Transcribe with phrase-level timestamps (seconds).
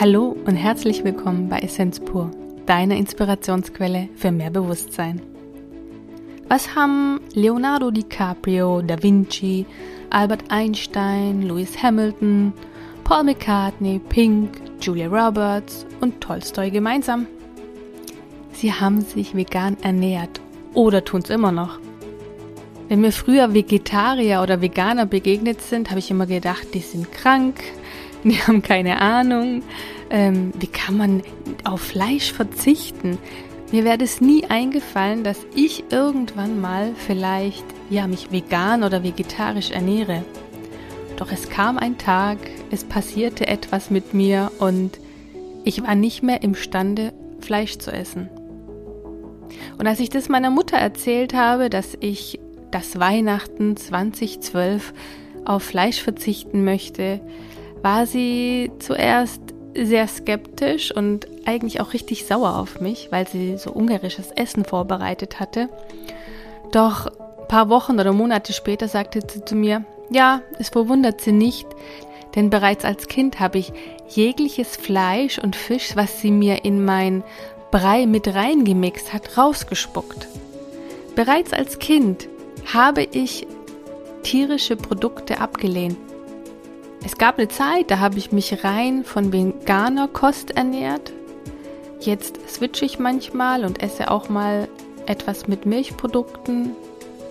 [0.00, 2.28] Hallo und herzlich willkommen bei Essenz pur,
[2.66, 5.22] deiner Inspirationsquelle für mehr Bewusstsein.
[6.48, 9.64] Was haben Leonardo DiCaprio, Da Vinci,
[10.10, 12.52] Albert Einstein, Lewis Hamilton,
[13.04, 17.28] Paul McCartney, Pink, Julia Roberts und Tolstoy gemeinsam?
[18.52, 20.40] Sie haben sich vegan ernährt
[20.74, 21.78] oder tun es immer noch.
[22.88, 27.62] Wenn mir früher Vegetarier oder Veganer begegnet sind, habe ich immer gedacht, die sind krank,
[28.24, 29.62] die haben keine Ahnung.
[30.10, 31.22] Ähm, wie kann man
[31.64, 33.18] auf Fleisch verzichten?
[33.72, 39.70] Mir wäre es nie eingefallen, dass ich irgendwann mal vielleicht ja mich vegan oder vegetarisch
[39.70, 40.24] ernähre.
[41.16, 42.38] Doch es kam ein Tag,
[42.70, 44.98] es passierte etwas mit mir und
[45.64, 48.28] ich war nicht mehr imstande, Fleisch zu essen.
[49.78, 54.92] Und als ich das meiner Mutter erzählt habe, dass ich das Weihnachten 2012
[55.44, 57.20] auf Fleisch verzichten möchte,
[57.84, 59.42] war sie zuerst
[59.76, 65.38] sehr skeptisch und eigentlich auch richtig sauer auf mich, weil sie so ungarisches Essen vorbereitet
[65.38, 65.68] hatte.
[66.72, 71.32] Doch ein paar Wochen oder Monate später sagte sie zu mir, ja, es verwundert sie
[71.32, 71.66] nicht,
[72.34, 73.70] denn bereits als Kind habe ich
[74.08, 77.22] jegliches Fleisch und Fisch, was sie mir in mein
[77.70, 80.26] Brei mit reingemixt hat, rausgespuckt.
[81.14, 82.28] Bereits als Kind
[82.72, 83.46] habe ich
[84.22, 85.98] tierische Produkte abgelehnt.
[87.04, 91.12] Es gab eine Zeit, da habe ich mich rein von veganer Kost ernährt.
[92.00, 94.68] Jetzt switche ich manchmal und esse auch mal
[95.04, 96.70] etwas mit Milchprodukten.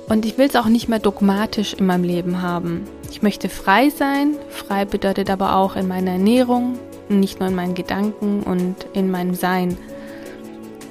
[0.07, 2.85] Und ich will es auch nicht mehr dogmatisch in meinem Leben haben.
[3.09, 4.35] Ich möchte frei sein.
[4.49, 6.77] Frei bedeutet aber auch in meiner Ernährung,
[7.09, 9.75] nicht nur in meinen Gedanken und in meinem Sein.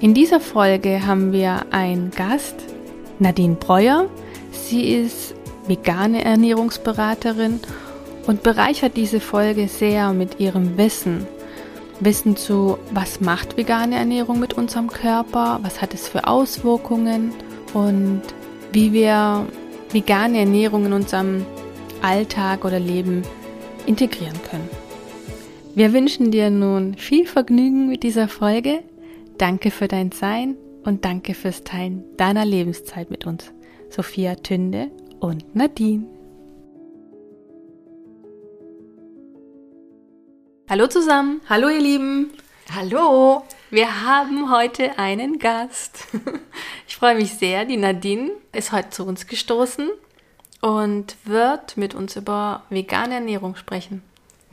[0.01, 2.57] In dieser Folge haben wir einen Gast,
[3.21, 4.09] Nadine Breuer.
[4.51, 5.37] Sie ist
[5.69, 7.61] vegane Ernährungsberaterin
[8.27, 11.27] und bereichert diese Folge sehr mit ihrem Wissen.
[12.01, 17.33] Wissen zu, was macht vegane Ernährung mit unserem Körper, was hat es für Auswirkungen
[17.75, 18.23] und
[18.73, 19.47] wie wir
[19.93, 21.45] vegane Ernährung in unserem
[22.01, 23.23] Alltag oder Leben
[23.87, 24.69] integrieren können.
[25.75, 28.81] Wir wünschen dir nun viel Vergnügen mit dieser Folge.
[29.39, 33.53] Danke für dein Sein und danke fürs Teilen deiner Lebenszeit mit uns.
[33.89, 34.91] Sophia Tünde
[35.21, 36.22] und Nadine.
[40.71, 42.31] Hallo zusammen, hallo ihr Lieben.
[42.75, 43.43] Hallo.
[43.71, 46.07] Wir haben heute einen Gast.
[46.87, 47.65] Ich freue mich sehr.
[47.65, 49.91] Die Nadine ist heute zu uns gestoßen
[50.61, 54.03] und wird mit uns über vegane Ernährung sprechen.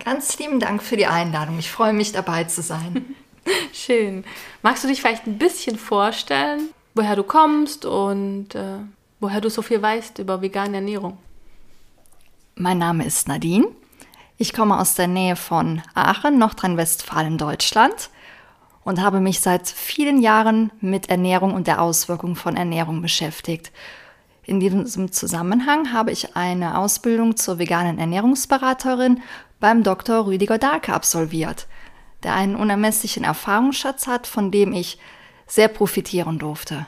[0.03, 1.59] Ganz lieben Dank für die Einladung.
[1.59, 3.13] Ich freue mich dabei zu sein.
[3.73, 4.23] Schön.
[4.63, 8.79] Magst du dich vielleicht ein bisschen vorstellen, woher du kommst und äh,
[9.19, 11.17] woher du so viel weißt über vegane Ernährung?
[12.55, 13.67] Mein Name ist Nadine.
[14.41, 18.09] Ich komme aus der Nähe von Aachen, Nordrhein-Westfalen, Deutschland
[18.85, 23.73] und habe mich seit vielen Jahren mit Ernährung und der Auswirkung von Ernährung beschäftigt.
[24.43, 29.21] In diesem Zusammenhang habe ich eine Ausbildung zur veganen Ernährungsberaterin
[29.59, 30.25] beim Dr.
[30.25, 31.67] Rüdiger Dahlke absolviert,
[32.23, 34.99] der einen unermesslichen Erfahrungsschatz hat, von dem ich
[35.47, 36.87] sehr profitieren durfte.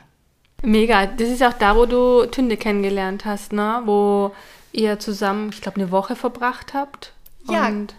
[0.61, 1.05] Mega.
[1.05, 3.81] Das ist auch da, wo du Tünde kennengelernt hast, ne?
[3.83, 4.31] Wo
[4.71, 7.11] ihr zusammen, ich glaube, eine Woche verbracht habt.
[7.51, 7.95] Ja, und,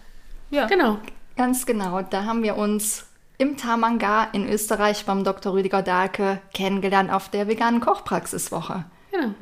[0.49, 0.99] ja, genau.
[1.35, 2.01] Ganz genau.
[2.01, 3.05] Da haben wir uns
[3.37, 5.53] im Tamanga in Österreich beim Dr.
[5.53, 8.85] Rüdiger Dahlke kennengelernt auf der veganen Kochpraxiswoche.
[9.11, 9.33] Genau.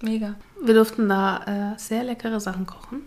[0.00, 0.34] Mega.
[0.62, 3.02] Wir durften da äh, sehr leckere Sachen kochen.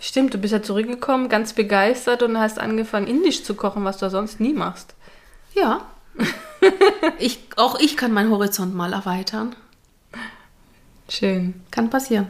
[0.00, 4.08] Stimmt, du bist ja zurückgekommen, ganz begeistert und hast angefangen, indisch zu kochen, was du
[4.08, 4.94] sonst nie machst.
[5.54, 5.82] Ja.
[7.18, 9.54] ich, auch ich kann meinen Horizont mal erweitern.
[11.08, 11.62] Schön.
[11.70, 12.28] Kann passieren.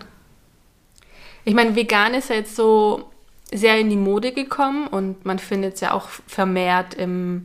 [1.48, 3.08] Ich meine, vegan ist ja jetzt so
[3.50, 7.44] sehr in die Mode gekommen und man findet es ja auch vermehrt im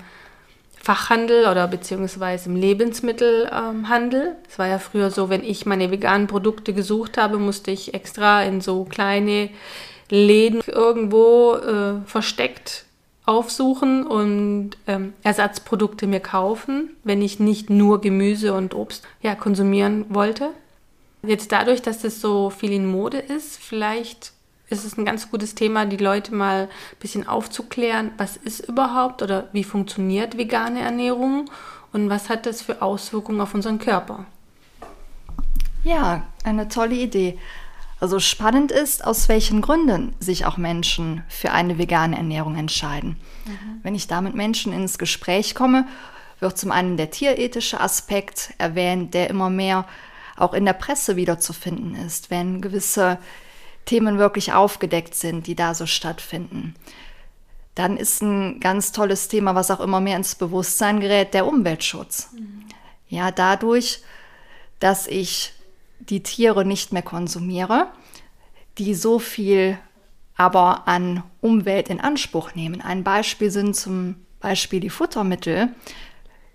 [0.77, 4.35] Fachhandel oder beziehungsweise im Lebensmittelhandel.
[4.49, 8.43] Es war ja früher so, wenn ich meine veganen Produkte gesucht habe, musste ich extra
[8.43, 9.49] in so kleine
[10.09, 12.83] Läden irgendwo äh, versteckt
[13.23, 20.07] aufsuchen und ähm, Ersatzprodukte mir kaufen, wenn ich nicht nur Gemüse und Obst ja, konsumieren
[20.09, 20.49] wollte.
[21.25, 24.33] Jetzt dadurch, dass das so viel in Mode ist, vielleicht
[24.69, 29.21] ist es ein ganz gutes Thema, die Leute mal ein bisschen aufzuklären, was ist überhaupt
[29.21, 31.49] oder wie funktioniert vegane Ernährung
[31.93, 34.25] und was hat das für Auswirkungen auf unseren Körper.
[35.83, 37.37] Ja, eine tolle Idee.
[38.01, 43.15] Also spannend ist, aus welchen Gründen sich auch Menschen für eine vegane Ernährung entscheiden.
[43.45, 43.79] Mhm.
[43.81, 45.87] Wenn ich da mit Menschen ins Gespräch komme,
[46.41, 49.85] wird zum einen der tierethische Aspekt erwähnt, der immer mehr
[50.35, 53.19] auch in der Presse wiederzufinden ist, wenn gewisse
[53.85, 56.75] Themen wirklich aufgedeckt sind, die da so stattfinden.
[57.75, 62.29] Dann ist ein ganz tolles Thema, was auch immer mehr ins Bewusstsein gerät, der Umweltschutz.
[62.33, 62.65] Mhm.
[63.07, 64.01] Ja, dadurch,
[64.79, 65.53] dass ich
[65.99, 67.87] die Tiere nicht mehr konsumiere,
[68.77, 69.77] die so viel
[70.35, 72.81] aber an Umwelt in Anspruch nehmen.
[72.81, 75.69] Ein Beispiel sind zum Beispiel die Futtermittel.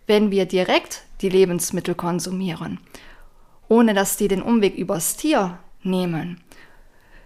[0.06, 2.80] Wenn wir direkt die Lebensmittel konsumieren,
[3.68, 6.40] ohne dass die den Umweg übers Tier nehmen,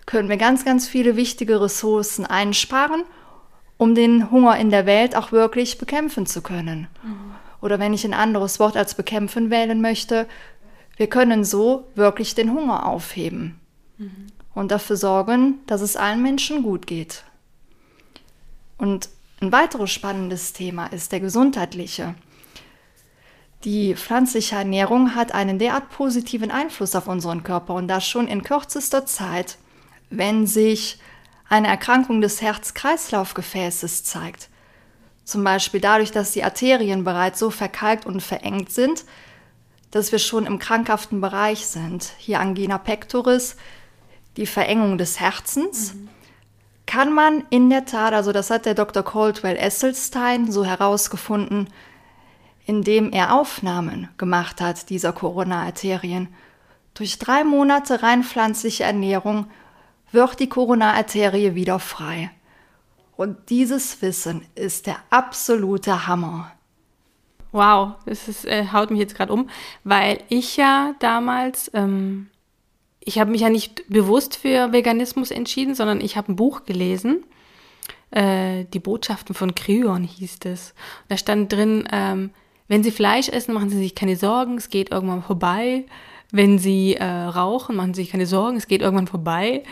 [0.07, 3.05] können wir ganz, ganz viele wichtige Ressourcen einsparen,
[3.79, 6.89] um den Hunger in der Welt auch wirklich bekämpfen zu können.
[7.03, 7.35] Mhm.
[7.61, 10.27] Oder wenn ich ein anderes Wort als bekämpfen wählen möchte,
[10.97, 13.59] wir können so wirklich den Hunger aufheben
[13.99, 14.27] mhm.
[14.55, 17.25] und dafür sorgen, dass es allen Menschen gut geht.
[18.79, 19.09] Und
[19.41, 22.15] ein weiteres spannendes Thema ist der gesundheitliche.
[23.65, 28.43] Die pflanzliche Ernährung hat einen derart positiven Einfluss auf unseren Körper und das schon in
[28.43, 29.57] kürzester Zeit,
[30.11, 30.99] wenn sich
[31.49, 34.49] eine Erkrankung des Herz-Kreislauf-Gefäßes zeigt.
[35.25, 39.05] Zum Beispiel dadurch, dass die Arterien bereits so verkalkt und verengt sind,
[39.93, 42.13] dass wir schon im krankhaften Bereich sind.
[42.19, 43.57] Hier Angina pectoris,
[44.37, 45.95] die Verengung des Herzens.
[45.95, 46.09] Mhm.
[46.87, 49.05] Kann man in der Tat, also das hat der Dr.
[49.05, 51.69] Caldwell Esselstein so herausgefunden,
[52.73, 56.29] indem er Aufnahmen gemacht hat dieser Corona-Arterien.
[56.95, 59.47] Durch drei Monate rein pflanzliche Ernährung
[60.11, 62.31] wird die Corona-Arterie wieder frei.
[63.15, 66.51] Und dieses Wissen ist der absolute Hammer.
[67.53, 69.51] Wow, das ist, äh, haut mich jetzt gerade um,
[69.85, 72.29] weil ich ja damals, ähm,
[73.01, 77.23] ich habe mich ja nicht bewusst für Veganismus entschieden, sondern ich habe ein Buch gelesen.
[78.11, 80.73] Äh, die Botschaften von Kryon hieß es.
[81.09, 82.31] Da stand drin, ähm,
[82.73, 85.85] wenn Sie Fleisch essen, machen Sie sich keine Sorgen, es geht irgendwann vorbei.
[86.31, 89.63] Wenn Sie äh, rauchen, machen Sie sich keine Sorgen, es geht irgendwann vorbei.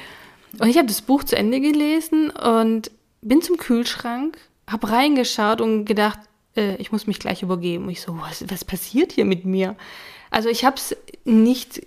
[0.58, 2.90] Und ich habe das Buch zu Ende gelesen und
[3.22, 4.36] bin zum Kühlschrank,
[4.66, 6.18] habe reingeschaut und gedacht,
[6.58, 7.84] äh, ich muss mich gleich übergeben.
[7.84, 9.76] Und ich so, was, was passiert hier mit mir?
[10.30, 10.94] Also ich habe es
[11.24, 11.80] nicht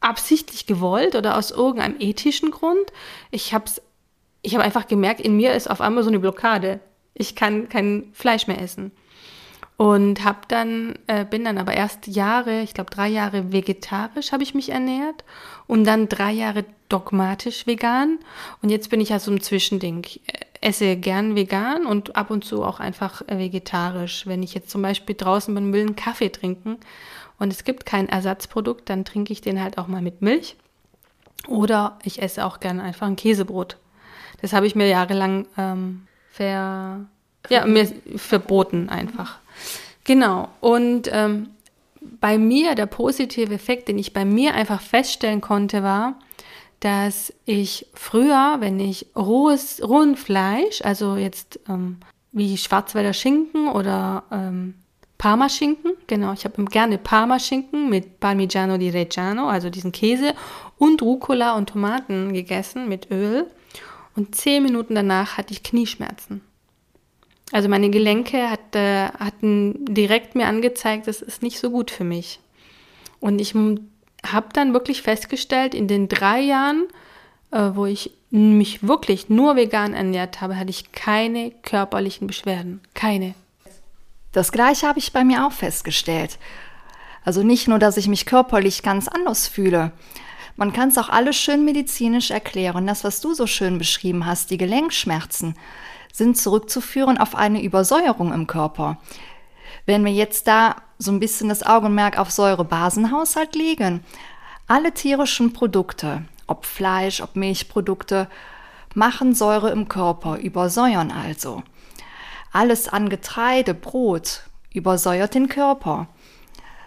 [0.00, 2.92] absichtlich gewollt oder aus irgendeinem ethischen Grund.
[3.30, 3.70] Ich habe
[4.42, 6.80] ich hab einfach gemerkt, in mir ist auf einmal so eine Blockade.
[7.14, 8.92] Ich kann kein Fleisch mehr essen.
[9.76, 14.42] Und hab dann, äh, bin dann aber erst Jahre, ich glaube drei Jahre vegetarisch habe
[14.42, 15.22] ich mich ernährt
[15.66, 18.18] und dann drei Jahre dogmatisch vegan.
[18.62, 20.02] Und jetzt bin ich ja so ein Zwischending.
[20.06, 20.22] Ich
[20.62, 24.26] esse gern vegan und ab und zu auch einfach vegetarisch.
[24.26, 26.78] Wenn ich jetzt zum Beispiel draußen bin, will einen Kaffee trinken
[27.38, 30.56] und es gibt kein Ersatzprodukt, dann trinke ich den halt auch mal mit Milch.
[31.48, 33.76] Oder ich esse auch gern einfach ein Käsebrot.
[34.40, 37.06] Das habe ich mir jahrelang ähm, ver,
[37.48, 39.38] ja, mir verboten einfach.
[40.04, 40.48] Genau.
[40.60, 41.50] Und ähm,
[42.20, 46.18] bei mir, der positive Effekt, den ich bei mir einfach feststellen konnte, war,
[46.80, 51.98] dass ich früher, wenn ich rohes, rohen Fleisch, also jetzt ähm,
[52.32, 54.74] wie Schwarzwälder Schinken oder ähm,
[55.18, 60.34] Parmaschinken, genau, ich habe gerne Parmaschinken mit Parmigiano di Reggiano, also diesen Käse
[60.76, 63.46] und Rucola und Tomaten gegessen mit Öl.
[64.14, 66.42] Und zehn Minuten danach hatte ich Knieschmerzen.
[67.52, 72.04] Also meine Gelenke hat, äh, hatten direkt mir angezeigt, das ist nicht so gut für
[72.04, 72.40] mich.
[73.20, 76.86] Und ich habe dann wirklich festgestellt, in den drei Jahren,
[77.52, 82.80] äh, wo ich mich wirklich nur vegan ernährt habe, hatte ich keine körperlichen Beschwerden.
[82.94, 83.34] Keine.
[84.32, 86.38] Das gleiche habe ich bei mir auch festgestellt.
[87.24, 89.92] Also nicht nur, dass ich mich körperlich ganz anders fühle.
[90.56, 92.86] Man kann es auch alles schön medizinisch erklären.
[92.86, 95.54] Das, was du so schön beschrieben hast, die Gelenkschmerzen
[96.16, 98.96] sind zurückzuführen auf eine Übersäuerung im Körper.
[99.84, 104.02] Wenn wir jetzt da so ein bisschen das Augenmerk auf Säurebasenhaushalt legen,
[104.66, 108.28] alle tierischen Produkte, ob Fleisch, ob Milchprodukte,
[108.94, 111.62] machen Säure im Körper, übersäuern also.
[112.50, 116.08] Alles an Getreide, Brot übersäuert den Körper.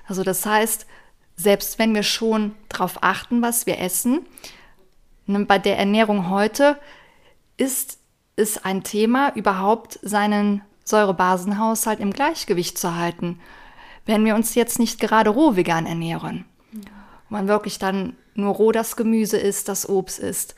[0.08, 0.88] Also das heißt,
[1.36, 4.26] selbst wenn wir schon darauf achten, was wir essen,
[5.28, 6.80] ne, bei der Ernährung heute
[7.58, 7.99] ist
[8.40, 13.40] ist ein Thema, überhaupt seinen Säurebasenhaushalt im Gleichgewicht zu halten,
[14.06, 16.46] wenn wir uns jetzt nicht gerade roh vegan ernähren.
[16.72, 16.80] Ja.
[17.30, 20.56] Man wirklich dann nur roh das Gemüse isst, das Obst isst.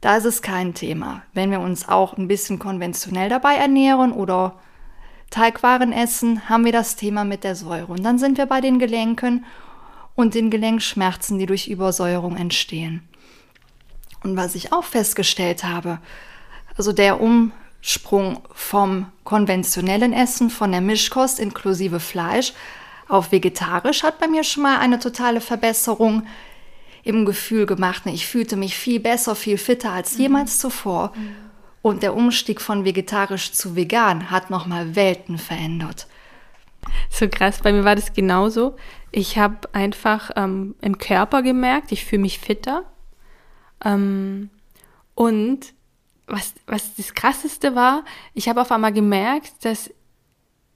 [0.00, 1.22] Da ist es kein Thema.
[1.34, 4.54] Wenn wir uns auch ein bisschen konventionell dabei ernähren oder
[5.30, 7.92] Teigwaren essen, haben wir das Thema mit der Säure.
[7.92, 9.44] Und dann sind wir bei den Gelenken
[10.14, 13.06] und den Gelenkschmerzen, die durch Übersäuerung entstehen.
[14.22, 15.98] Und was ich auch festgestellt habe,
[16.78, 22.54] also der Umsprung vom konventionellen Essen, von der Mischkost inklusive Fleisch
[23.08, 26.26] auf vegetarisch hat bei mir schon mal eine totale Verbesserung
[27.04, 28.02] im Gefühl gemacht.
[28.06, 30.20] Ich fühlte mich viel besser, viel fitter als mhm.
[30.20, 31.12] jemals zuvor.
[31.16, 31.34] Mhm.
[31.80, 36.06] Und der Umstieg von vegetarisch zu vegan hat nochmal Welten verändert.
[37.08, 38.76] So krass, bei mir war das genauso.
[39.10, 42.84] Ich habe einfach ähm, im Körper gemerkt, ich fühle mich fitter.
[43.84, 44.50] Ähm,
[45.14, 45.72] und
[46.28, 48.04] was, was das Krasseste war,
[48.34, 49.90] ich habe auf einmal gemerkt, dass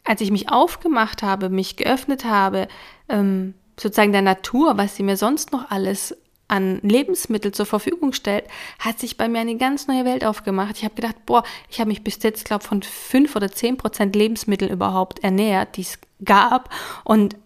[0.04, 2.66] als ich mich aufgemacht habe, mich geöffnet habe,
[3.08, 6.16] ähm, sozusagen der Natur, was sie mir sonst noch alles
[6.48, 8.44] an Lebensmittel zur Verfügung stellt,
[8.78, 10.76] hat sich bei mir eine ganz neue Welt aufgemacht.
[10.76, 14.14] Ich habe gedacht, boah, ich habe mich bis jetzt, glaube von fünf oder zehn Prozent
[14.14, 16.68] Lebensmittel überhaupt ernährt, die es gab.
[17.04, 17.36] Und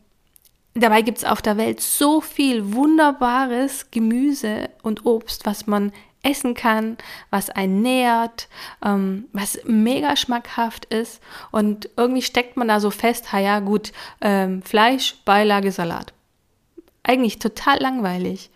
[0.74, 5.92] dabei gibt es auf der Welt so viel wunderbares Gemüse und Obst, was man
[6.26, 6.96] essen kann,
[7.30, 8.48] was einen nährt,
[8.84, 11.22] ähm, was mega schmackhaft ist.
[11.52, 16.12] Und irgendwie steckt man da so fest, ha ja, gut, ähm, Fleisch, Beilage, Salat.
[17.02, 18.50] Eigentlich total langweilig.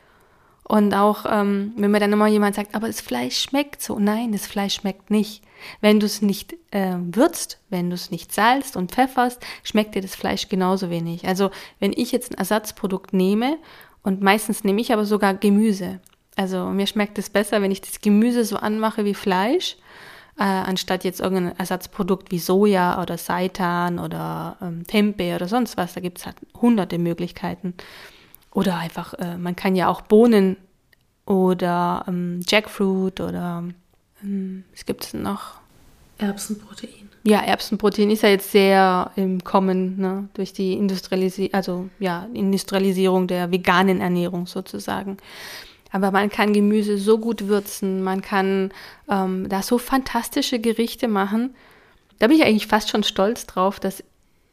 [0.65, 3.99] Und auch, ähm, wenn mir dann immer jemand sagt, aber das Fleisch schmeckt so.
[3.99, 5.43] Nein, das Fleisch schmeckt nicht.
[5.81, 10.01] Wenn du es nicht äh, würzt, wenn du es nicht salzt und pfefferst, schmeckt dir
[10.01, 11.27] das Fleisch genauso wenig.
[11.27, 11.51] Also
[11.81, 13.59] wenn ich jetzt ein Ersatzprodukt nehme,
[14.03, 16.01] und meistens nehme ich aber sogar Gemüse.
[16.41, 19.77] Also mir schmeckt es besser, wenn ich das Gemüse so anmache wie Fleisch,
[20.39, 25.93] äh, anstatt jetzt irgendein Ersatzprodukt wie Soja oder Seitan oder ähm, Tempeh oder sonst was.
[25.93, 27.75] Da gibt es halt hunderte Möglichkeiten.
[28.55, 30.57] Oder einfach, äh, man kann ja auch Bohnen
[31.27, 33.65] oder ähm, Jackfruit oder
[34.25, 35.59] ähm, was gibt es noch?
[36.17, 37.11] Erbsenprotein.
[37.23, 43.27] Ja, Erbsenprotein ist ja jetzt sehr im Kommen ne, durch die Industrialisi also, ja, Industrialisierung
[43.27, 45.19] der veganen Ernährung sozusagen.
[45.91, 48.73] Aber man kann Gemüse so gut würzen, man kann
[49.09, 51.55] ähm, da so fantastische Gerichte machen.
[52.19, 54.05] Da bin ich eigentlich fast schon stolz drauf, dass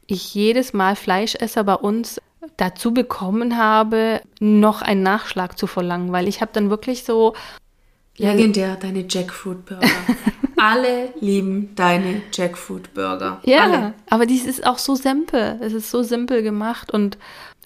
[0.06, 2.20] ich jedes Mal Fleischesser bei uns
[2.56, 7.34] dazu bekommen habe, noch einen Nachschlag zu verlangen, weil ich habe dann wirklich so
[8.18, 9.86] Legendär, deine Jackfruit Burger.
[10.56, 13.40] Alle lieben deine Jackfruit Burger.
[13.44, 13.94] Ja, Alle.
[14.10, 15.58] aber dies ist auch so simpel.
[15.60, 17.16] Es ist so simpel gemacht und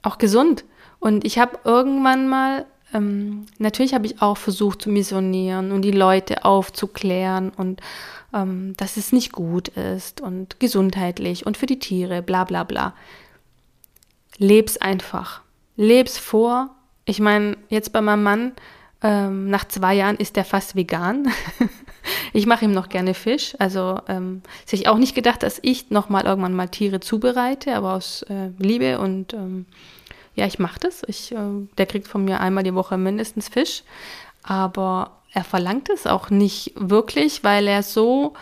[0.03, 0.65] auch gesund.
[0.99, 5.91] Und ich habe irgendwann mal, ähm, natürlich habe ich auch versucht zu missionieren und die
[5.91, 7.81] Leute aufzuklären und
[8.35, 12.95] ähm, dass es nicht gut ist und gesundheitlich und für die Tiere, bla bla bla
[14.39, 15.41] leb's einfach.
[15.77, 16.71] Leb's vor.
[17.05, 18.53] Ich meine, jetzt bei meinem Mann,
[19.03, 21.29] ähm, nach zwei Jahren ist er fast vegan.
[22.33, 23.55] ich mache ihm noch gerne Fisch.
[23.59, 27.75] Also ähm, hätte ich auch nicht gedacht, dass ich noch mal irgendwann mal Tiere zubereite,
[27.75, 29.67] aber aus äh, Liebe und ähm,
[30.35, 31.03] ja, ich mache das.
[31.07, 33.83] Ich, äh, der kriegt von mir einmal die Woche mindestens Fisch,
[34.43, 38.35] aber er verlangt es auch nicht wirklich, weil er so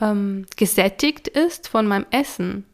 [0.00, 2.64] ähm, gesättigt ist von meinem Essen.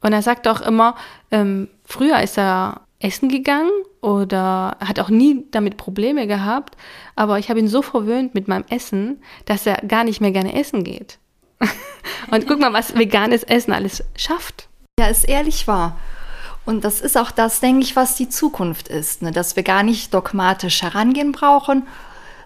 [0.00, 0.96] Und er sagt auch immer,
[1.30, 3.70] ähm, früher ist er essen gegangen
[4.02, 6.76] oder hat auch nie damit Probleme gehabt,
[7.16, 10.58] aber ich habe ihn so verwöhnt mit meinem Essen, dass er gar nicht mehr gerne
[10.58, 11.18] essen geht.
[12.30, 14.68] Und guck mal, was veganes Essen alles schafft.
[14.98, 15.98] Ja, ist ehrlich wahr.
[16.70, 19.32] Und das ist auch das, denke ich, was die Zukunft ist, ne?
[19.32, 21.82] dass wir gar nicht dogmatisch herangehen brauchen,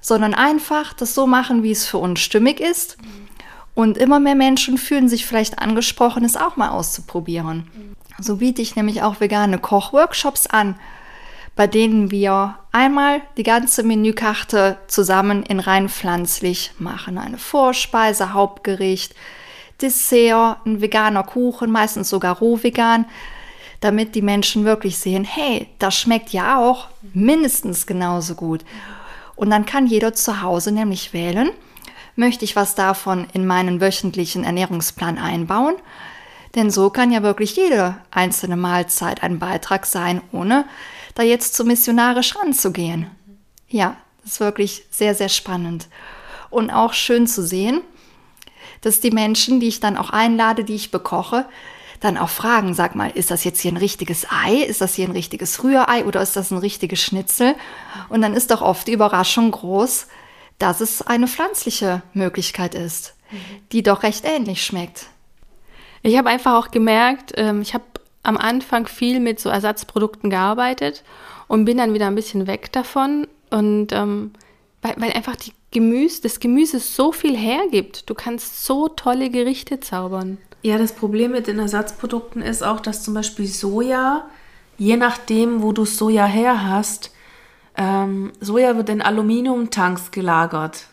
[0.01, 2.97] sondern einfach das so machen, wie es für uns stimmig ist.
[3.75, 7.69] Und immer mehr Menschen fühlen sich vielleicht angesprochen, es auch mal auszuprobieren.
[8.19, 10.77] So biete ich nämlich auch vegane Kochworkshops an,
[11.55, 17.19] bei denen wir einmal die ganze Menükarte zusammen in rein pflanzlich machen.
[17.19, 19.15] Eine Vorspeise, Hauptgericht,
[19.83, 23.05] Dessert, ein veganer Kuchen, meistens sogar roh vegan,
[23.85, 28.65] damit die Menschen wirklich sehen, hey, das schmeckt ja auch mindestens genauso gut.
[29.37, 31.51] Und dann kann jeder zu Hause nämlich wählen,
[32.17, 35.75] möchte ich was davon in meinen wöchentlichen Ernährungsplan einbauen.
[36.55, 40.65] Denn so kann ja wirklich jede einzelne Mahlzeit ein Beitrag sein, ohne
[41.15, 43.11] da jetzt zu missionarisch ranzugehen.
[43.69, 45.89] Ja, das ist wirklich sehr, sehr spannend.
[46.49, 47.83] Und auch schön zu sehen,
[48.81, 51.45] dass die Menschen, die ich dann auch einlade, die ich bekoche,
[52.01, 54.57] dann auch fragen, sag mal, ist das jetzt hier ein richtiges Ei?
[54.57, 57.55] Ist das hier ein richtiges Rührei oder ist das ein richtiges Schnitzel?
[58.09, 60.09] Und dann ist doch oft die Überraschung groß,
[60.59, 63.15] dass es eine pflanzliche Möglichkeit ist,
[63.73, 65.07] die doch recht ähnlich schmeckt.
[66.03, 67.85] Ich habe einfach auch gemerkt, ähm, ich habe
[68.23, 71.03] am Anfang viel mit so Ersatzprodukten gearbeitet
[71.49, 73.27] und bin dann wieder ein bisschen weg davon.
[73.51, 74.33] Und ähm,
[74.83, 78.09] weil, weil einfach die Gemüse, das Gemüse so viel hergibt.
[78.09, 80.39] Du kannst so tolle Gerichte zaubern.
[80.65, 84.25] Ja, das Problem mit den Ersatzprodukten ist auch, dass zum Beispiel Soja,
[84.79, 87.13] je nachdem, wo du Soja her hast,
[87.77, 90.87] ähm, Soja wird in Aluminiumtanks gelagert.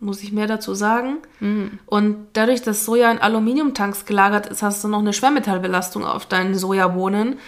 [0.00, 1.18] Muss ich mehr dazu sagen?
[1.38, 1.78] Mhm.
[1.86, 6.56] Und dadurch, dass Soja in Aluminiumtanks gelagert ist, hast du noch eine Schwermetallbelastung auf deinen
[6.56, 7.38] Sojabohnen.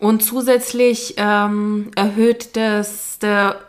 [0.00, 3.60] Und zusätzlich ähm, erhöht das, der,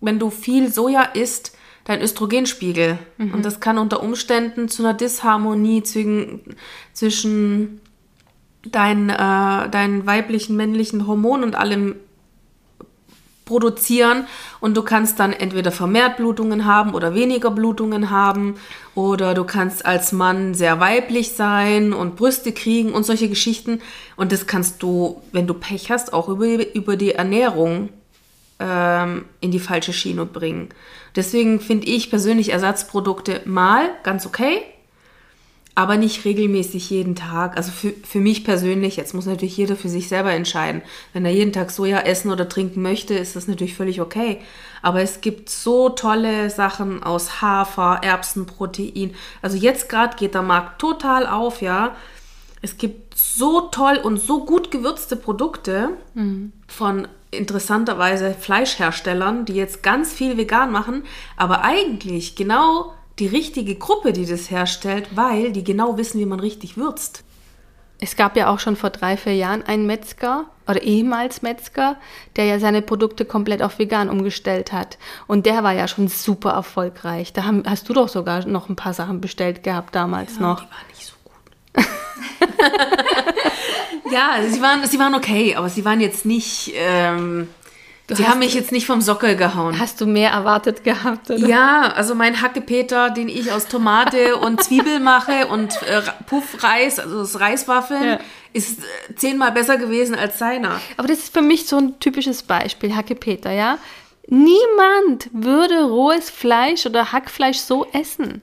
[0.00, 1.55] wenn du viel Soja isst,
[1.86, 2.98] dein Östrogenspiegel.
[3.32, 6.40] Und das kann unter Umständen zu einer Disharmonie zwischen,
[6.92, 7.80] zwischen
[8.64, 11.94] deinen, äh, deinen weiblichen, männlichen Hormonen und allem
[13.44, 14.26] produzieren.
[14.58, 18.56] Und du kannst dann entweder vermehrt Blutungen haben oder weniger Blutungen haben.
[18.96, 23.80] Oder du kannst als Mann sehr weiblich sein und Brüste kriegen und solche Geschichten.
[24.16, 27.90] Und das kannst du, wenn du Pech hast, auch über, über die Ernährung
[28.58, 30.68] ähm, in die falsche Schiene bringen.
[31.14, 34.62] Deswegen finde ich persönlich Ersatzprodukte mal ganz okay,
[35.74, 37.58] aber nicht regelmäßig jeden Tag.
[37.58, 40.80] Also für, für mich persönlich, jetzt muss natürlich jeder für sich selber entscheiden.
[41.12, 44.38] Wenn er jeden Tag Soja essen oder trinken möchte, ist das natürlich völlig okay.
[44.80, 49.14] Aber es gibt so tolle Sachen aus Hafer, Erbsenprotein.
[49.42, 51.94] Also jetzt gerade geht der Markt total auf, ja.
[52.62, 55.90] Es gibt so toll und so gut gewürzte Produkte
[56.68, 61.04] von interessanterweise Fleischherstellern, die jetzt ganz viel vegan machen,
[61.36, 66.40] aber eigentlich genau die richtige Gruppe, die das herstellt, weil die genau wissen, wie man
[66.40, 67.24] richtig würzt.
[67.98, 71.96] Es gab ja auch schon vor drei, vier Jahren einen Metzger oder ehemals Metzger,
[72.36, 74.98] der ja seine Produkte komplett auf vegan umgestellt hat.
[75.26, 77.32] Und der war ja schon super erfolgreich.
[77.32, 80.60] Da haben, hast du doch sogar noch ein paar Sachen bestellt gehabt damals Ja, noch.
[80.60, 81.34] Die waren nicht so gut.
[84.16, 86.72] Ja, sie waren, sie waren okay, aber sie waren jetzt nicht.
[86.74, 87.48] Ähm,
[88.08, 89.78] sie hast- haben mich jetzt nicht vom Sockel gehauen.
[89.78, 91.30] Hast du mehr erwartet gehabt?
[91.30, 91.46] Oder?
[91.46, 97.18] Ja, also mein Hackepeter, den ich aus Tomate und Zwiebel mache und äh, Puffreis, also
[97.20, 98.18] das Reiswaffeln, Ja.
[98.52, 100.80] ist äh, zehnmal besser gewesen als seiner.
[100.96, 103.78] Aber das ist für mich so ein typisches Beispiel, Hackepeter, ja?
[104.28, 108.42] Niemand würde rohes Fleisch oder Hackfleisch so essen.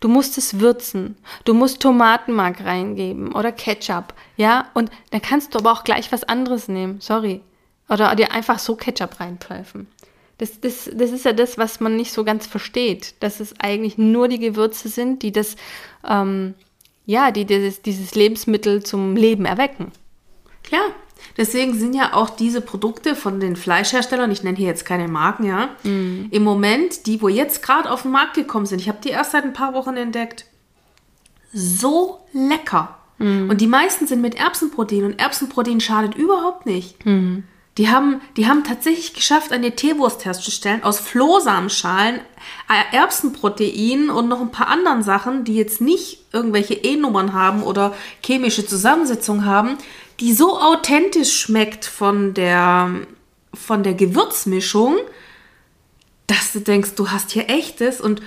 [0.00, 1.16] Du musst es würzen.
[1.44, 4.68] Du musst Tomatenmark reingeben oder Ketchup, ja?
[4.74, 7.40] Und dann kannst du aber auch gleich was anderes nehmen, sorry.
[7.88, 9.86] Oder dir einfach so Ketchup reinpfeifen.
[10.38, 13.98] Das, das, das ist ja das, was man nicht so ganz versteht, dass es eigentlich
[13.98, 15.54] nur die Gewürze sind, die das,
[16.08, 16.54] ähm,
[17.06, 19.92] ja, die dieses, dieses Lebensmittel zum Leben erwecken.
[20.70, 20.80] Ja,
[21.36, 25.44] deswegen sind ja auch diese Produkte von den Fleischherstellern, ich nenne hier jetzt keine Marken,
[25.44, 25.70] ja,
[26.30, 29.32] im Moment, die, wo jetzt gerade auf den Markt gekommen sind, ich habe die erst
[29.32, 30.46] seit ein paar Wochen entdeckt,
[31.52, 32.98] so lecker.
[33.48, 36.96] Und die meisten sind mit Erbsenprotein und Erbsenprotein schadet überhaupt nicht.
[37.78, 42.20] Die haben, die haben tatsächlich geschafft, eine Teewurst herzustellen aus Flohsamenschalen,
[42.68, 47.92] äh, Erbsenprotein und noch ein paar anderen Sachen, die jetzt nicht irgendwelche E-Nummern haben oder
[48.24, 49.76] chemische Zusammensetzung haben,
[50.20, 52.90] die so authentisch schmeckt von der,
[53.52, 54.96] von der Gewürzmischung,
[56.26, 58.22] dass du denkst, du hast hier echtes und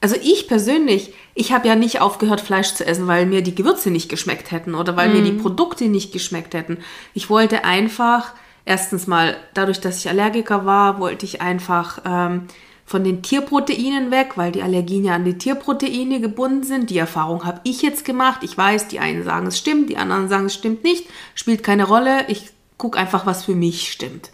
[0.00, 3.88] also ich persönlich, ich habe ja nicht aufgehört, Fleisch zu essen, weil mir die Gewürze
[3.88, 6.78] nicht geschmeckt hätten oder weil mir die Produkte nicht geschmeckt hätten.
[7.14, 8.32] Ich wollte einfach,
[8.64, 12.48] erstens mal, dadurch, dass ich Allergiker war, wollte ich einfach ähm,
[12.92, 16.90] von den Tierproteinen weg, weil die Allergien ja an die Tierproteine gebunden sind.
[16.90, 18.40] Die Erfahrung habe ich jetzt gemacht.
[18.42, 21.08] Ich weiß, die einen sagen, es stimmt, die anderen sagen, es stimmt nicht.
[21.34, 22.28] Spielt keine Rolle.
[22.28, 24.30] Ich gucke einfach, was für mich stimmt.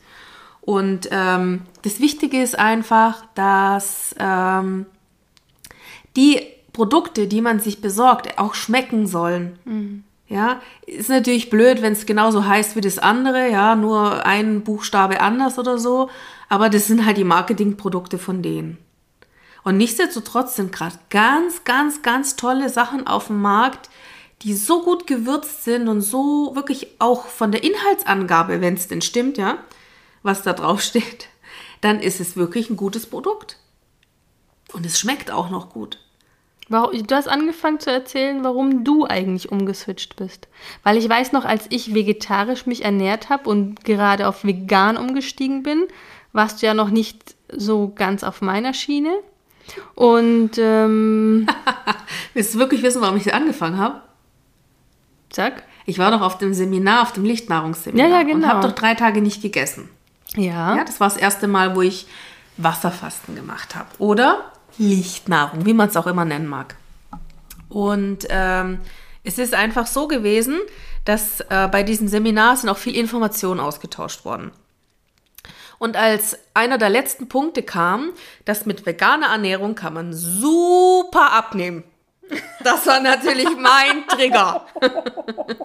[0.60, 4.86] Und ähm, das Wichtige ist einfach, dass ähm,
[6.16, 6.40] die
[6.72, 9.56] Produkte, die man sich besorgt, auch schmecken sollen.
[10.28, 15.22] Ja, ist natürlich blöd, wenn es genauso heißt wie das andere, ja, nur ein Buchstabe
[15.22, 16.10] anders oder so,
[16.50, 18.76] aber das sind halt die Marketingprodukte von denen.
[19.64, 23.88] Und nichtsdestotrotz sind gerade ganz, ganz, ganz tolle Sachen auf dem Markt,
[24.42, 29.02] die so gut gewürzt sind und so wirklich auch von der Inhaltsangabe, wenn es denn
[29.02, 29.58] stimmt, ja,
[30.22, 31.28] was da drauf steht,
[31.80, 33.58] dann ist es wirklich ein gutes Produkt.
[34.72, 35.98] Und es schmeckt auch noch gut.
[36.68, 40.48] Du hast angefangen zu erzählen, warum du eigentlich umgeswitcht bist.
[40.82, 45.62] Weil ich weiß noch, als ich vegetarisch mich ernährt habe und gerade auf vegan umgestiegen
[45.62, 45.84] bin,
[46.32, 49.14] warst du ja noch nicht so ganz auf meiner Schiene.
[49.94, 51.46] Und ähm,
[52.34, 54.02] Willst du wirklich wissen, warum ich angefangen habe?
[55.32, 55.62] sag.
[55.86, 58.08] Ich war doch auf dem Seminar, auf dem Lichtnahrungsseminar.
[58.08, 58.48] Ja, ja, Und genau.
[58.48, 59.88] habe doch drei Tage nicht gegessen.
[60.36, 60.76] Ja.
[60.76, 62.06] Ja, das war das erste Mal, wo ich
[62.58, 63.88] Wasserfasten gemacht habe.
[63.98, 66.76] Oder Lichtnahrung, wie man es auch immer nennen mag.
[67.68, 68.80] Und ähm,
[69.24, 70.58] es ist einfach so gewesen,
[71.04, 74.52] dass äh, bei diesem Seminar sind auch viel Information ausgetauscht worden.
[75.78, 78.12] Und als einer der letzten Punkte kam,
[78.44, 81.84] dass mit veganer Ernährung kann man super abnehmen.
[82.62, 84.66] Das war natürlich mein Trigger.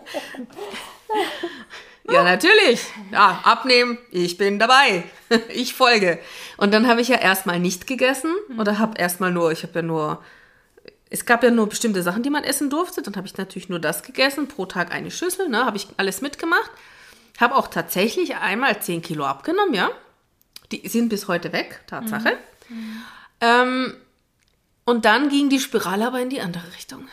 [2.10, 2.86] Ja, natürlich.
[3.12, 5.04] Ja, abnehmen, ich bin dabei.
[5.50, 6.20] Ich folge.
[6.58, 9.82] Und dann habe ich ja erstmal nicht gegessen oder habe erstmal nur, ich habe ja
[9.82, 10.24] nur,
[11.10, 13.02] es gab ja nur bestimmte Sachen, die man essen durfte.
[13.02, 16.22] Dann habe ich natürlich nur das gegessen, pro Tag eine Schüssel, ne, habe ich alles
[16.22, 16.70] mitgemacht.
[17.40, 19.90] Habe auch tatsächlich einmal 10 Kilo abgenommen, ja.
[20.72, 22.38] Die sind bis heute weg, Tatsache.
[23.42, 23.96] Ähm,
[24.86, 27.08] und dann ging die Spirale aber in die andere Richtung.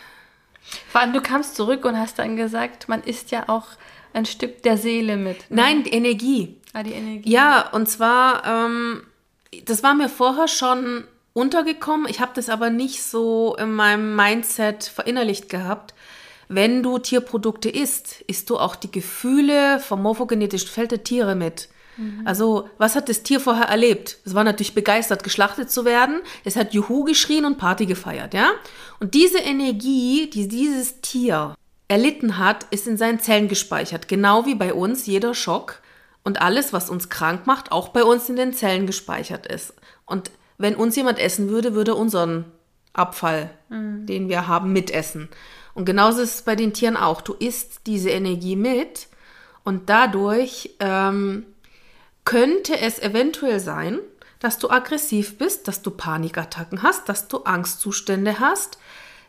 [0.89, 3.65] Vor allem, du kamst zurück und hast dann gesagt, man isst ja auch
[4.13, 5.49] ein Stück der Seele mit.
[5.49, 5.61] Ne?
[5.61, 6.57] Nein, die Energie.
[6.73, 7.29] Ah, die Energie.
[7.29, 9.03] Ja, und zwar, ähm,
[9.65, 12.07] das war mir vorher schon untergekommen.
[12.09, 15.93] Ich habe das aber nicht so in meinem Mindset verinnerlicht gehabt.
[16.47, 21.69] Wenn du Tierprodukte isst, isst du auch die Gefühle vom morphogenetischen Feld der Tiere mit.
[21.95, 22.21] Mhm.
[22.25, 24.17] Also, was hat das Tier vorher erlebt?
[24.25, 26.21] Es war natürlich begeistert, geschlachtet zu werden.
[26.43, 28.51] Es hat Juhu geschrien und Party gefeiert, ja?
[28.99, 31.55] Und diese Energie, die dieses Tier
[31.91, 34.07] erlitten hat, ist in seinen Zellen gespeichert.
[34.07, 35.81] Genau wie bei uns jeder Schock
[36.23, 39.73] und alles, was uns krank macht, auch bei uns in den Zellen gespeichert ist.
[40.05, 42.45] Und wenn uns jemand essen würde, würde unseren
[42.93, 44.05] Abfall, mhm.
[44.05, 45.27] den wir haben, mitessen.
[45.73, 47.19] Und genauso ist es bei den Tieren auch.
[47.19, 49.09] Du isst diese Energie mit
[49.65, 51.45] und dadurch ähm,
[52.23, 53.99] könnte es eventuell sein,
[54.39, 58.77] dass du aggressiv bist, dass du Panikattacken hast, dass du Angstzustände hast,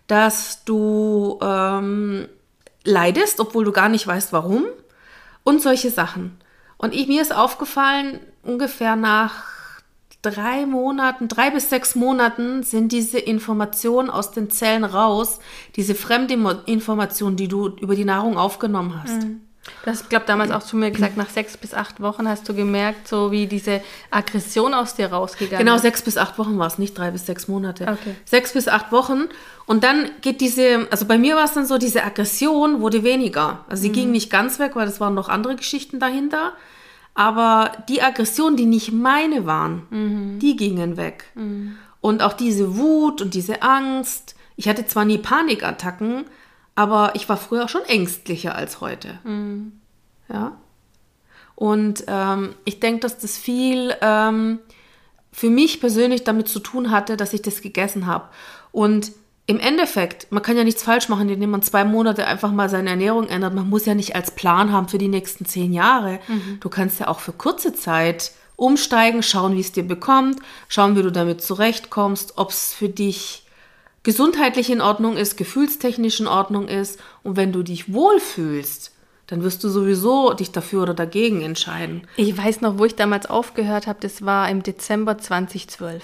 [0.07, 2.29] dass du ähm,
[2.85, 4.67] leidest, obwohl du gar nicht weißt, warum
[5.45, 6.39] und solche Sachen.
[6.77, 9.45] Und ich, mir ist aufgefallen, ungefähr nach
[10.23, 15.41] drei Monaten, drei bis sechs Monaten sind diese Informationen aus den Zellen raus,
[15.77, 19.25] diese Fremdinformationen, die du über die Nahrung aufgenommen hast.
[19.25, 19.43] Mhm.
[19.85, 22.55] Du hast, glaube damals auch zu mir gesagt, nach sechs bis acht Wochen hast du
[22.55, 26.79] gemerkt, so wie diese Aggression aus dir rausgegangen Genau, sechs bis acht Wochen war es,
[26.79, 27.85] nicht drei bis sechs Monate.
[27.85, 28.17] Okay.
[28.25, 29.29] Sechs bis acht Wochen.
[29.67, 33.65] Und dann geht diese, also bei mir war es dann so, diese Aggression wurde weniger.
[33.69, 33.95] Also sie mhm.
[33.95, 36.55] ging nicht ganz weg, weil es waren noch andere Geschichten dahinter.
[37.15, 40.39] Aber die Aggressionen, die nicht meine waren, mhm.
[40.41, 41.25] die gingen weg.
[41.37, 41.77] Mhm.
[42.01, 44.35] Und auch diese Wut und diese Angst.
[44.57, 46.25] Ich hatte zwar nie Panikattacken,
[46.75, 49.19] aber ich war früher schon ängstlicher als heute.
[49.25, 49.73] Mhm.
[50.29, 50.57] Ja.
[51.55, 54.59] Und ähm, ich denke, dass das viel ähm,
[55.31, 58.29] für mich persönlich damit zu tun hatte, dass ich das gegessen habe.
[58.71, 59.13] Und
[59.47, 62.91] im Endeffekt, man kann ja nichts falsch machen, indem man zwei Monate einfach mal seine
[62.91, 63.55] Ernährung ändert.
[63.55, 66.21] Man muss ja nicht als Plan haben für die nächsten zehn Jahre.
[66.29, 66.59] Mhm.
[66.61, 71.03] Du kannst ja auch für kurze Zeit umsteigen, schauen, wie es dir bekommt, schauen, wie
[71.03, 73.42] du damit zurechtkommst, ob es für dich
[74.03, 77.01] gesundheitlich in Ordnung ist, gefühlstechnisch in Ordnung ist.
[77.23, 78.93] Und wenn du dich wohlfühlst,
[79.27, 82.07] dann wirst du sowieso dich dafür oder dagegen entscheiden.
[82.17, 86.03] Ich weiß noch, wo ich damals aufgehört habe, das war im Dezember 2012.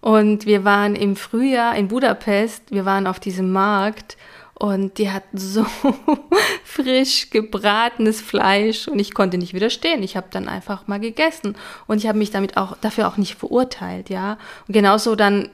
[0.00, 4.18] Und wir waren im Frühjahr in Budapest, wir waren auf diesem Markt
[4.52, 5.64] und die hatten so
[6.64, 10.02] frisch gebratenes Fleisch und ich konnte nicht widerstehen.
[10.02, 13.36] Ich habe dann einfach mal gegessen und ich habe mich damit auch dafür auch nicht
[13.36, 14.36] verurteilt, ja.
[14.68, 15.48] Und genauso dann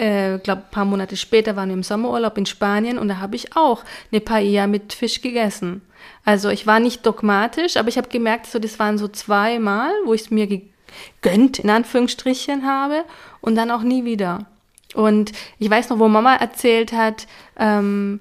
[0.00, 3.36] äh, glaube ein paar Monate später waren wir im Sommerurlaub in Spanien und da habe
[3.36, 5.82] ich auch eine Paella mit Fisch gegessen.
[6.24, 10.14] Also ich war nicht dogmatisch, aber ich habe gemerkt, so das waren so zweimal, wo
[10.14, 13.04] ich es mir gegönnt in Anführungsstrichen habe
[13.40, 14.46] und dann auch nie wieder.
[14.94, 17.26] Und ich weiß noch, wo Mama erzählt hat,
[17.58, 18.20] ähm,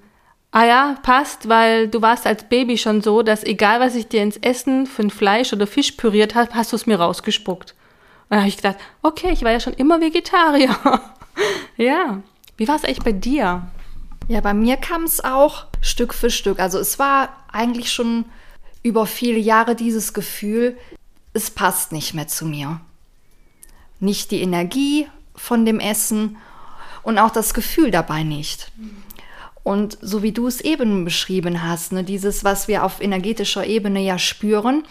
[0.52, 4.22] ah ja, passt, weil du warst als Baby schon so, dass egal was ich dir
[4.22, 7.74] ins Essen von Fleisch oder Fisch püriert habe, hast du es mir rausgespuckt.
[8.30, 10.76] Und da habe ich gedacht, okay, ich war ja schon immer Vegetarier.
[11.78, 12.22] ja.
[12.58, 13.68] Wie war es eigentlich bei dir?
[14.28, 16.60] Ja, bei mir kam es auch Stück für Stück.
[16.60, 18.26] Also es war eigentlich schon
[18.84, 20.78] über viele Jahre dieses Gefühl,
[21.34, 22.82] es passt nicht mehr zu mir
[24.00, 26.38] nicht die Energie von dem Essen
[27.04, 28.72] und auch das Gefühl dabei nicht.
[29.64, 34.02] Und so wie du es eben beschrieben hast, ne, dieses, was wir auf energetischer Ebene
[34.02, 34.84] ja spüren,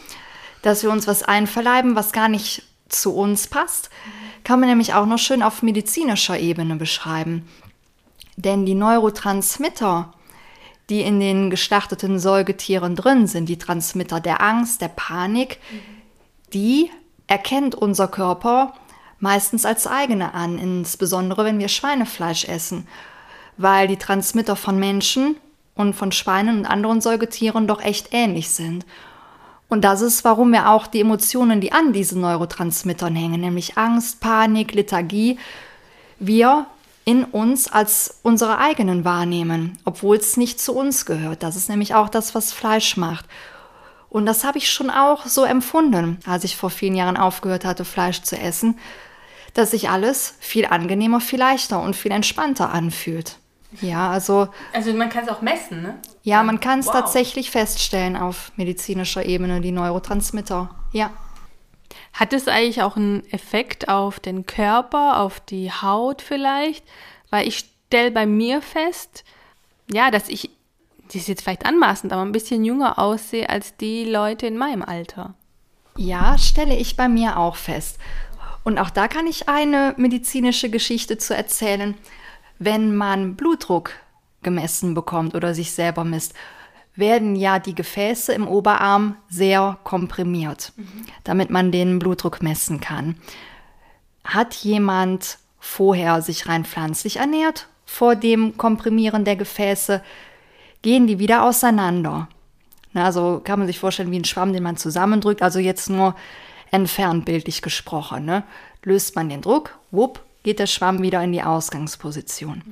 [0.63, 3.91] dass wir uns was einverleiben, was gar nicht zu uns passt,
[4.45, 7.47] kann man nämlich auch noch schön auf medizinischer Ebene beschreiben.
[8.37, 10.13] Denn die Neurotransmitter,
[10.91, 15.59] die in den geschlachteten Säugetieren drin sind, die Transmitter der Angst, der Panik,
[16.53, 16.91] die
[17.27, 18.75] erkennt unser Körper
[19.19, 22.87] meistens als eigene an, insbesondere wenn wir Schweinefleisch essen,
[23.57, 25.37] weil die Transmitter von Menschen
[25.75, 28.87] und von Schweinen und anderen Säugetieren doch echt ähnlich sind.
[29.69, 34.21] Und das ist, warum wir auch die Emotionen, die an diesen Neurotransmittern hängen, nämlich Angst,
[34.21, 35.39] Panik, Lethargie,
[36.19, 36.67] wir
[37.05, 41.43] in uns als unsere eigenen wahrnehmen, obwohl es nicht zu uns gehört.
[41.43, 43.27] Das ist nämlich auch das, was Fleisch macht.
[44.11, 47.85] Und das habe ich schon auch so empfunden, als ich vor vielen Jahren aufgehört hatte,
[47.85, 48.79] Fleisch zu essen,
[49.55, 53.39] dass sich alles viel angenehmer, viel leichter und viel entspannter anfühlt.
[53.81, 54.49] Ja, also.
[54.73, 55.99] Also man kann es auch messen, ne?
[56.23, 56.95] Ja, man kann es wow.
[56.95, 60.71] tatsächlich feststellen auf medizinischer Ebene, die Neurotransmitter.
[60.93, 61.11] Ja.
[62.13, 66.85] Hat es eigentlich auch einen Effekt auf den Körper, auf die Haut vielleicht?
[67.31, 69.25] Weil ich stelle bei mir fest,
[69.93, 70.51] ja, dass ich,
[71.07, 74.83] das ist jetzt vielleicht anmaßend, aber ein bisschen jünger aussehe als die Leute in meinem
[74.83, 75.35] Alter.
[75.97, 77.99] Ja, stelle ich bei mir auch fest.
[78.65, 81.95] Und auch da kann ich eine medizinische Geschichte zu erzählen.
[82.59, 83.93] Wenn man Blutdruck
[84.43, 86.35] gemessen bekommt oder sich selber misst,
[86.95, 91.05] werden ja die Gefäße im Oberarm sehr komprimiert, mhm.
[91.23, 93.17] damit man den Blutdruck messen kann.
[94.25, 100.03] Hat jemand vorher sich rein pflanzlich ernährt, vor dem Komprimieren der Gefäße,
[100.83, 102.29] gehen die wieder auseinander.
[102.95, 106.15] Also kann man sich vorstellen wie ein Schwamm, den man zusammendrückt, also jetzt nur
[106.71, 108.25] entfernt bildlich gesprochen.
[108.25, 108.43] Ne?
[108.83, 112.63] Löst man den Druck, wupp, geht der Schwamm wieder in die Ausgangsposition.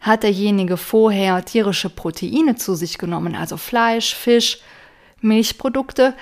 [0.00, 4.58] Hat derjenige vorher tierische Proteine zu sich genommen, also Fleisch, Fisch,
[5.20, 6.14] Milchprodukte,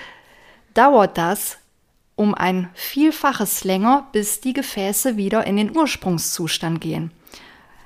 [0.75, 1.59] dauert das
[2.15, 7.11] um ein Vielfaches länger, bis die Gefäße wieder in den Ursprungszustand gehen.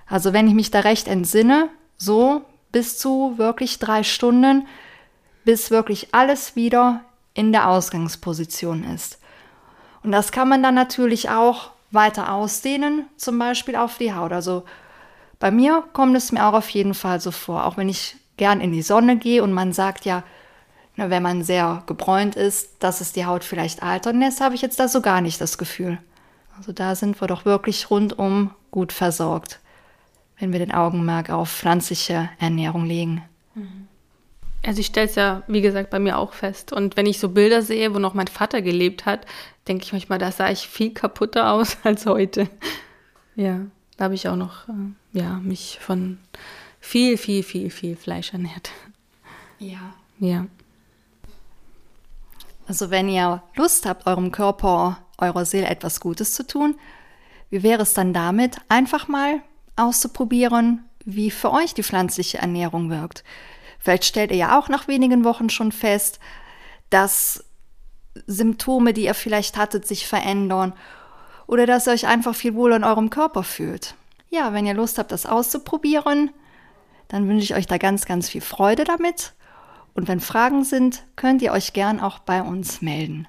[0.07, 4.67] Also wenn ich mich da recht entsinne, so bis zu wirklich drei Stunden,
[5.45, 7.01] bis wirklich alles wieder
[7.35, 9.19] in der Ausgangsposition ist.
[10.03, 14.33] Und das kann man dann natürlich auch weiter ausdehnen, zum Beispiel auf die Haut.
[14.33, 14.65] Also
[15.41, 18.61] bei mir kommt es mir auch auf jeden Fall so vor, auch wenn ich gern
[18.61, 20.23] in die Sonne gehe und man sagt ja,
[20.95, 24.63] na, wenn man sehr gebräunt ist, dass es die Haut vielleicht altern lässt, habe ich
[24.63, 25.99] jetzt da so gar nicht das Gefühl.
[26.57, 29.61] Also da sind wir doch wirklich rundum gut versorgt,
[30.39, 33.23] wenn wir den Augenmerk auf pflanzliche Ernährung legen.
[33.55, 33.89] Mhm.
[34.64, 36.73] Also ich stelle es ja, wie gesagt, bei mir auch fest.
[36.73, 39.27] Und wenn ich so Bilder sehe, wo noch mein Vater gelebt hat,
[39.69, 42.49] denke ich manchmal, da sah ich viel kaputter aus als heute.
[43.37, 43.61] Ja,
[43.97, 46.19] da habe ich auch noch, äh, ja, mich von
[46.81, 48.71] viel, viel, viel, viel Fleisch ernährt.
[49.59, 49.95] Ja.
[50.19, 50.47] Ja.
[52.69, 56.77] Also wenn ihr Lust habt, eurem Körper, eurer Seele etwas Gutes zu tun,
[57.51, 59.40] wie wäre es dann damit, einfach mal
[59.77, 63.23] auszuprobieren, wie für euch die pflanzliche Ernährung wirkt?
[63.87, 66.18] Vielleicht stellt ihr ja auch nach wenigen Wochen schon fest,
[66.90, 67.44] dass
[68.27, 70.72] Symptome, die ihr vielleicht hattet, sich verändern
[71.46, 73.94] oder dass ihr euch einfach viel wohler in eurem Körper fühlt.
[74.29, 76.31] Ja, wenn ihr Lust habt, das auszuprobieren,
[77.07, 79.35] dann wünsche ich euch da ganz, ganz viel Freude damit.
[79.94, 83.29] Und wenn Fragen sind, könnt ihr euch gern auch bei uns melden.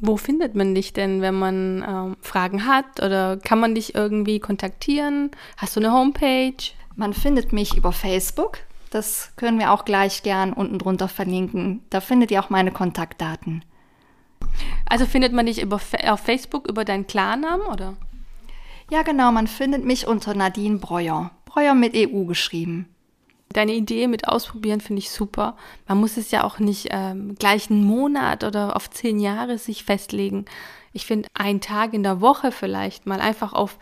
[0.00, 3.00] Wo findet man dich denn, wenn man ähm, Fragen hat?
[3.00, 5.30] Oder kann man dich irgendwie kontaktieren?
[5.56, 6.72] Hast du eine Homepage?
[6.96, 8.58] Man findet mich über Facebook.
[8.90, 11.82] Das können wir auch gleich gern unten drunter verlinken.
[11.90, 13.64] Da findet ihr auch meine Kontaktdaten.
[14.88, 17.94] Also findet man dich über, auf Facebook über deinen Klarnamen, oder?
[18.90, 19.30] Ja, genau.
[19.32, 21.30] Man findet mich unter Nadine Breuer.
[21.44, 22.88] Breuer mit EU geschrieben.
[23.50, 25.56] Deine Idee mit Ausprobieren finde ich super.
[25.86, 29.84] Man muss es ja auch nicht ähm, gleich einen Monat oder auf zehn Jahre sich
[29.84, 30.44] festlegen.
[30.92, 33.78] Ich finde, einen Tag in der Woche vielleicht mal einfach auf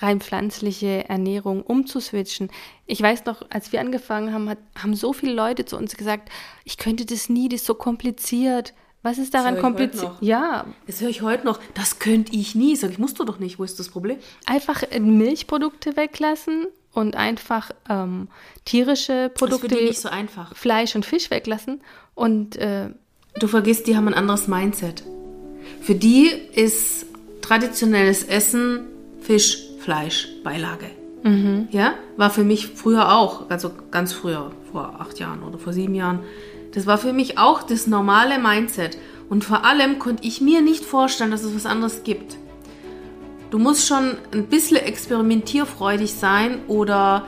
[0.00, 2.50] rein pflanzliche Ernährung umzuswitchen.
[2.86, 6.30] Ich weiß noch, als wir angefangen haben, hat, haben so viele Leute zu uns gesagt,
[6.64, 8.74] ich könnte das nie, das ist so kompliziert.
[9.02, 10.12] Was ist daran kompliziert?
[10.20, 10.64] Ja.
[10.86, 11.58] Das höre ich heute noch.
[11.74, 12.76] Das könnte ich nie.
[12.76, 13.58] Sag ich, musst du doch nicht.
[13.58, 14.16] Wo ist das Problem?
[14.46, 18.28] Einfach Milchprodukte weglassen und einfach ähm,
[18.64, 19.68] tierische Produkte.
[19.68, 20.54] Das ist nicht so einfach.
[20.54, 21.80] Fleisch und Fisch weglassen.
[22.14, 22.90] Und äh,
[23.40, 25.02] du vergisst, die haben ein anderes Mindset.
[25.80, 27.06] Für die ist
[27.40, 28.86] traditionelles Essen
[29.20, 30.86] Fisch, Fleisch, Beilage.
[31.24, 31.68] Mhm.
[31.70, 35.94] Ja, war für mich früher auch, also ganz früher, vor acht Jahren oder vor sieben
[35.94, 36.20] Jahren.
[36.72, 38.96] Das war für mich auch das normale Mindset.
[39.28, 42.36] Und vor allem konnte ich mir nicht vorstellen, dass es was anderes gibt.
[43.50, 47.26] Du musst schon ein bisschen experimentierfreudig sein oder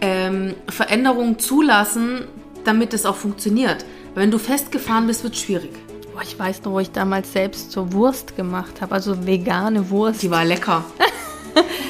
[0.00, 2.26] ähm, Veränderungen zulassen,
[2.64, 3.84] damit es auch funktioniert.
[4.14, 5.72] Wenn du festgefahren bist, wird es schwierig.
[6.12, 10.22] Boah, ich weiß noch, wo ich damals selbst so Wurst gemacht habe, also vegane Wurst.
[10.22, 10.84] Die war lecker.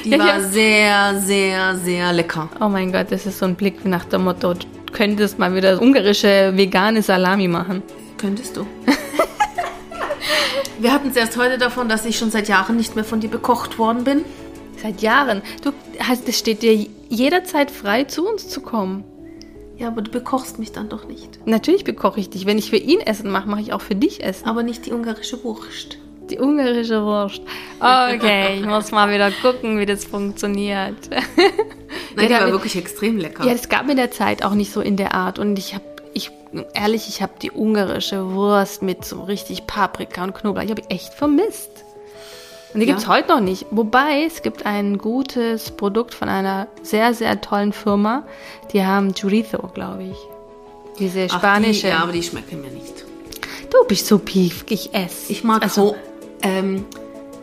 [0.03, 2.49] Die ja, war sehr, sehr, sehr lecker.
[2.59, 5.81] Oh mein Gott, das ist so ein Blick nach dem Motto, du könntest mal wieder
[5.81, 7.83] ungarische vegane Salami machen.
[8.17, 8.65] Könntest du.
[10.79, 13.29] Wir hatten es erst heute davon, dass ich schon seit Jahren nicht mehr von dir
[13.29, 14.23] bekocht worden bin.
[14.81, 15.41] Seit Jahren?
[15.63, 15.71] Du,
[16.27, 19.03] es steht dir jederzeit frei, zu uns zu kommen.
[19.77, 21.39] Ja, aber du bekochst mich dann doch nicht.
[21.45, 22.45] Natürlich bekoche ich dich.
[22.45, 24.47] Wenn ich für ihn Essen mache, mache ich auch für dich Essen.
[24.47, 25.97] Aber nicht die ungarische Wurst.
[26.29, 27.41] Die ungarische Wurst.
[27.79, 31.09] Okay, ich muss mal wieder gucken, wie das funktioniert.
[32.15, 33.45] Nein, die war wirklich extrem lecker.
[33.45, 35.39] Ja, es gab mir der Zeit auch nicht so in der Art.
[35.39, 36.31] Und ich habe, ich,
[36.73, 41.13] ehrlich, ich habe die ungarische Wurst mit so richtig Paprika und Knoblauch, ich habe echt
[41.13, 41.69] vermisst.
[42.73, 42.93] Und die ja.
[42.93, 43.65] gibt es heute noch nicht.
[43.71, 48.23] Wobei, es gibt ein gutes Produkt von einer sehr, sehr tollen Firma.
[48.73, 50.17] Die haben Chorizo, glaube ich.
[50.99, 51.87] Diese spanische.
[51.87, 53.05] Ach, die, ja, aber die schmecken mir nicht.
[53.69, 55.31] Du bist so pief, ich esse.
[55.31, 55.95] Ich mag also, so,
[56.41, 56.85] ähm,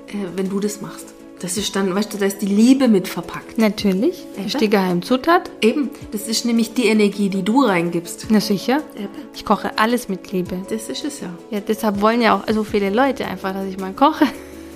[0.09, 1.07] äh, wenn du das machst.
[1.41, 3.59] Das ist dann, weißt du, da ist die Liebe mit verpackt.
[3.59, 4.25] Natürlich.
[4.37, 5.51] Das ist die Geheimzutat.
[5.61, 5.91] Eben.
[6.13, 8.27] Das ist nämlich die Energie, die du reingibst.
[8.31, 8.83] Na sicher.
[8.97, 9.09] Eben.
[9.35, 10.63] Ich koche alles mit Liebe.
[10.71, 11.29] Das ist es ja.
[11.51, 14.27] Ja, deshalb wollen ja auch so viele Leute einfach, dass ich mal koche.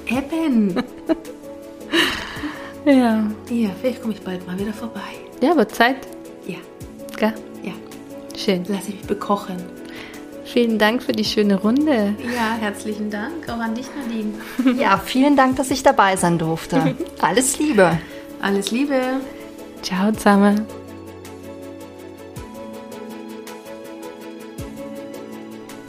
[0.06, 0.74] Eben.
[2.84, 3.30] Ja.
[3.50, 5.00] Ja, vielleicht komme ich bald mal wieder vorbei.
[5.42, 5.96] Ja, wird Zeit.
[6.46, 6.56] Ja,
[7.18, 7.34] Gell?
[7.62, 7.72] ja.
[8.36, 8.64] Schön.
[8.68, 9.56] Lass ich mich bekochen.
[10.52, 12.14] Vielen Dank für die schöne Runde.
[12.24, 14.78] Ja, herzlichen Dank auch an dich, Nadine.
[14.80, 16.96] Ja, vielen Dank, dass ich dabei sein durfte.
[17.20, 17.98] Alles Liebe.
[18.40, 19.20] Alles Liebe.
[19.82, 20.64] Ciao zusammen.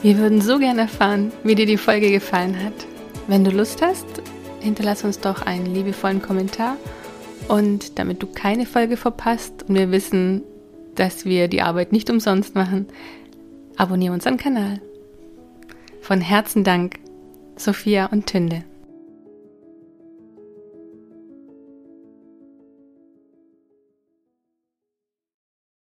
[0.02, 2.86] Wir würden so gerne erfahren, wie dir die Folge gefallen hat.
[3.28, 4.06] Wenn du Lust hast,
[4.60, 6.76] hinterlass uns doch einen liebevollen Kommentar.
[7.48, 10.42] Und damit du keine Folge verpasst und wir wissen,
[10.96, 12.88] dass wir die Arbeit nicht umsonst machen,
[13.80, 14.80] abonniere unseren Kanal.
[16.02, 16.98] Von Herzen Dank,
[17.56, 18.64] Sophia und Tünde.